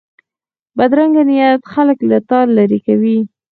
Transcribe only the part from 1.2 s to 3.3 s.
نیت خلک له تا لرې کوي